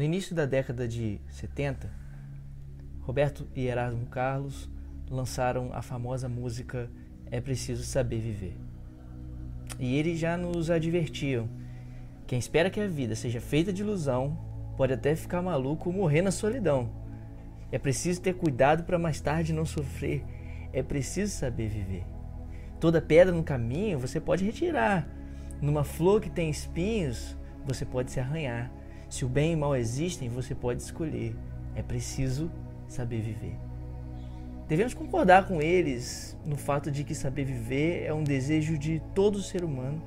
[0.00, 1.90] No início da década de 70,
[3.02, 4.66] Roberto e Erasmo Carlos
[5.10, 6.90] lançaram a famosa música
[7.30, 8.56] É Preciso Saber Viver.
[9.78, 11.50] E eles já nos advertiam:
[12.26, 14.38] quem espera que a vida seja feita de ilusão
[14.74, 16.90] pode até ficar maluco ou morrer na solidão.
[17.70, 20.24] É preciso ter cuidado para mais tarde não sofrer.
[20.72, 22.06] É preciso saber viver.
[22.80, 25.06] Toda pedra no caminho você pode retirar.
[25.60, 27.36] Numa flor que tem espinhos,
[27.66, 28.79] você pode se arranhar.
[29.10, 31.34] Se o bem e o mal existem, você pode escolher.
[31.74, 32.48] É preciso
[32.86, 33.56] saber viver.
[34.68, 39.42] Devemos concordar com eles no fato de que saber viver é um desejo de todo
[39.42, 40.00] ser humano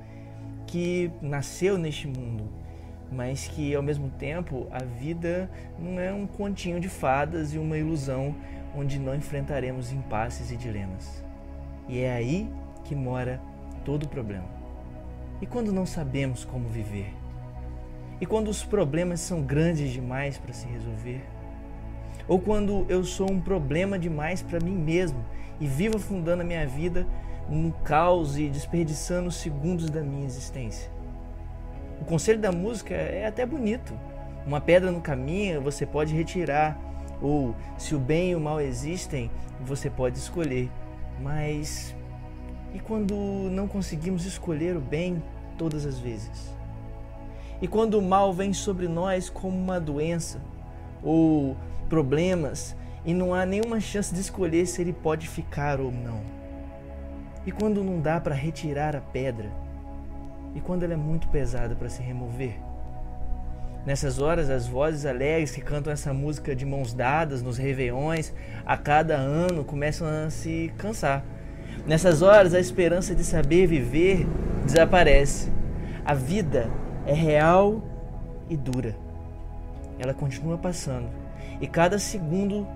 [0.66, 2.48] que nasceu neste mundo,
[3.12, 7.76] mas que ao mesmo tempo a vida não é um continho de fadas e uma
[7.76, 8.34] ilusão
[8.74, 11.22] onde não enfrentaremos impasses e dilemas.
[11.86, 12.48] E é aí
[12.84, 13.38] que mora
[13.84, 14.48] todo o problema.
[15.42, 17.23] E quando não sabemos como viver?
[18.20, 21.22] E quando os problemas são grandes demais para se resolver?
[22.26, 25.22] Ou quando eu sou um problema demais para mim mesmo
[25.60, 27.06] e vivo afundando a minha vida
[27.48, 30.90] num caos e desperdiçando segundos da minha existência?
[32.00, 33.92] O conselho da música é até bonito.
[34.46, 36.78] Uma pedra no caminho você pode retirar,
[37.20, 40.70] ou se o bem e o mal existem, você pode escolher.
[41.20, 41.94] Mas
[42.74, 43.14] e quando
[43.50, 45.22] não conseguimos escolher o bem
[45.56, 46.54] todas as vezes?
[47.60, 50.40] E quando o mal vem sobre nós como uma doença
[51.02, 51.56] ou
[51.88, 56.20] problemas e não há nenhuma chance de escolher se ele pode ficar ou não?
[57.46, 59.50] E quando não dá para retirar a pedra?
[60.54, 62.58] E quando ela é muito pesada para se remover?
[63.84, 68.32] Nessas horas, as vozes alegres que cantam essa música de mãos dadas nos réveillões
[68.64, 71.22] a cada ano começam a se cansar.
[71.86, 74.26] Nessas horas, a esperança de saber viver
[74.64, 75.52] desaparece.
[76.02, 76.70] A vida
[77.06, 77.82] é real
[78.48, 78.96] e dura.
[79.98, 81.08] Ela continua passando
[81.60, 82.66] e cada segundo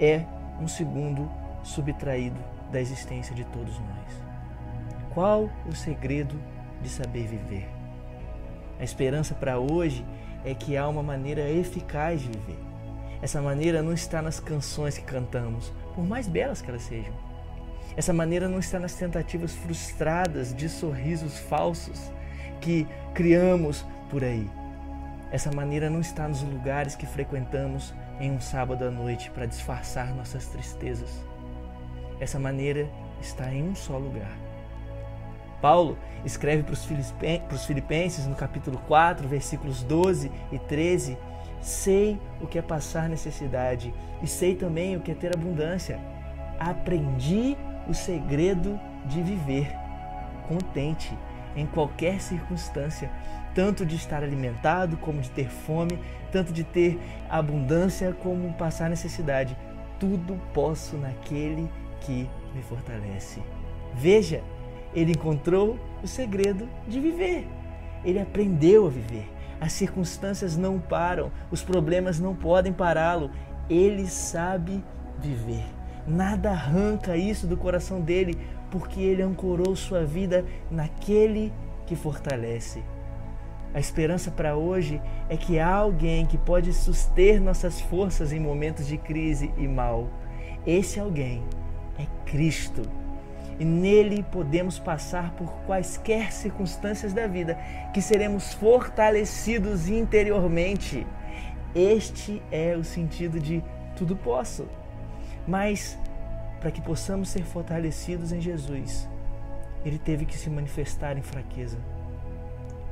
[0.00, 0.24] é
[0.60, 1.28] um segundo
[1.62, 2.38] subtraído
[2.70, 4.22] da existência de todos nós.
[5.12, 6.40] Qual o segredo
[6.82, 7.68] de saber viver?
[8.78, 10.04] A esperança para hoje
[10.44, 12.58] é que há uma maneira eficaz de viver.
[13.20, 17.12] Essa maneira não está nas canções que cantamos, por mais belas que elas sejam.
[17.96, 22.12] Essa maneira não está nas tentativas frustradas de sorrisos falsos
[22.60, 24.48] que criamos por aí.
[25.30, 30.14] Essa maneira não está nos lugares que frequentamos em um sábado à noite para disfarçar
[30.14, 31.24] nossas tristezas.
[32.18, 32.88] Essa maneira
[33.20, 34.36] está em um só lugar.
[35.60, 41.18] Paulo escreve para os Filipenses no capítulo 4, versículos 12 e 13:
[41.60, 43.92] Sei o que é passar necessidade
[44.22, 45.98] e sei também o que é ter abundância.
[46.58, 47.56] Aprendi
[47.88, 49.72] o segredo de viver
[50.48, 51.16] contente
[51.58, 53.10] em qualquer circunstância,
[53.54, 55.98] tanto de estar alimentado como de ter fome,
[56.30, 56.98] tanto de ter
[57.28, 59.56] abundância como passar necessidade.
[59.98, 61.68] Tudo posso naquele
[62.00, 63.42] que me fortalece.
[63.94, 64.42] Veja,
[64.94, 67.48] ele encontrou o segredo de viver.
[68.04, 69.28] Ele aprendeu a viver.
[69.60, 73.30] As circunstâncias não param, os problemas não podem pará-lo.
[73.68, 74.84] Ele sabe
[75.18, 75.64] viver.
[76.06, 78.38] Nada arranca isso do coração dele,
[78.70, 81.52] porque ele ancorou sua vida naquele
[81.86, 82.82] que fortalece.
[83.74, 88.86] A esperança para hoje é que há alguém que pode suster nossas forças em momentos
[88.86, 90.08] de crise e mal.
[90.66, 91.42] Esse alguém
[91.98, 92.82] é Cristo.
[93.58, 97.58] E nele podemos passar por quaisquer circunstâncias da vida,
[97.92, 101.06] que seremos fortalecidos interiormente.
[101.74, 103.62] Este é o sentido de
[103.96, 104.66] tudo posso.
[105.46, 105.98] Mas
[106.60, 109.08] para que possamos ser fortalecidos em Jesus,
[109.84, 111.78] ele teve que se manifestar em fraqueza.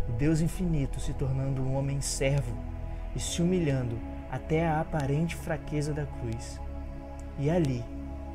[0.08, 2.56] O Deus infinito se tornando um homem servo
[3.14, 3.98] e se humilhando
[4.30, 6.60] até a aparente fraqueza da cruz.
[7.38, 7.84] E ali,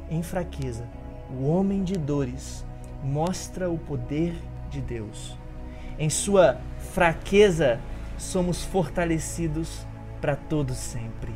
[0.09, 0.86] em fraqueza,
[1.30, 2.66] o homem de dores
[3.03, 4.36] mostra o poder
[4.69, 5.38] de Deus.
[5.98, 7.80] Em sua fraqueza,
[8.18, 9.86] somos fortalecidos
[10.19, 11.33] para todo sempre.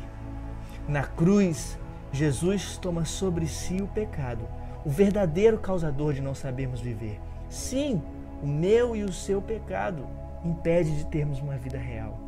[0.86, 1.78] Na cruz,
[2.16, 4.48] Jesus toma sobre si o pecado,
[4.86, 7.20] o verdadeiro causador de não sabermos viver.
[7.50, 8.00] Sim,
[8.42, 10.06] o meu e o seu pecado
[10.42, 12.18] impede de termos uma vida real.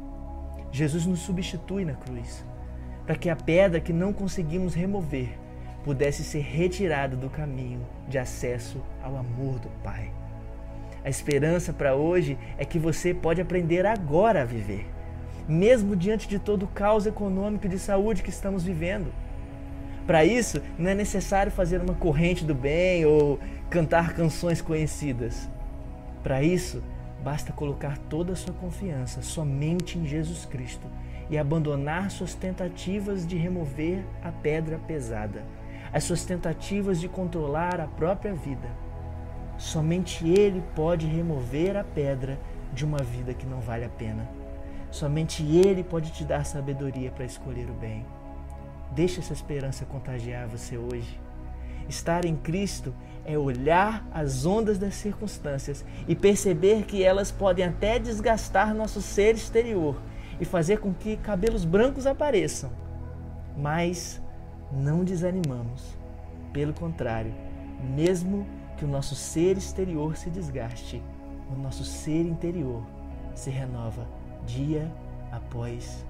[0.71, 2.45] Jesus nos substitui na cruz,
[3.07, 5.31] para que a pedra que não conseguimos remover
[5.83, 10.13] pudesse ser retirada do caminho de acesso ao amor do Pai.
[11.03, 14.87] A esperança para hoje é que você pode aprender agora a viver,
[15.49, 19.11] mesmo diante de todo o caos econômico e de saúde que estamos vivendo.
[20.09, 23.39] Para isso, não é necessário fazer uma corrente do bem ou
[23.69, 25.51] cantar canções conhecidas.
[26.23, 26.83] Para isso,
[27.23, 30.87] basta colocar toda a sua confiança somente em Jesus Cristo
[31.29, 35.45] e abandonar suas tentativas de remover a pedra pesada,
[35.93, 38.71] as suas tentativas de controlar a própria vida.
[39.59, 42.41] Somente Ele pode remover a pedra
[42.73, 44.27] de uma vida que não vale a pena.
[44.91, 48.07] Somente Ele pode te dar sabedoria para escolher o bem.
[48.93, 51.21] Deixe essa esperança contagiar você hoje.
[51.89, 52.95] Estar em Cristo
[53.25, 59.35] é olhar as ondas das circunstâncias e perceber que elas podem até desgastar nosso ser
[59.35, 60.01] exterior
[60.41, 62.71] e fazer com que cabelos brancos apareçam.
[63.57, 64.21] Mas
[64.71, 65.97] não desanimamos.
[66.53, 67.35] Pelo contrário,
[67.95, 68.47] mesmo
[68.77, 71.03] que o nosso ser exterior se desgaste,
[71.51, 72.83] o nosso ser interior
[73.35, 74.07] se renova
[74.47, 74.91] dia
[75.33, 76.05] após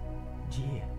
[0.50, 0.97] dia.